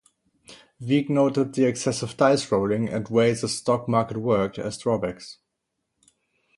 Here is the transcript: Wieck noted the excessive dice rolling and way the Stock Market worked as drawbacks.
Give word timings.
Wieck 0.79 1.11
noted 1.11 1.53
the 1.53 1.65
excessive 1.65 2.17
dice 2.17 2.51
rolling 2.51 2.89
and 2.89 3.07
way 3.09 3.33
the 3.33 3.47
Stock 3.47 3.87
Market 3.87 4.17
worked 4.17 4.57
as 4.57 4.79
drawbacks. 4.79 5.37